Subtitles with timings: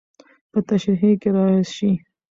[0.51, 1.91] په تشريحي کې راشي.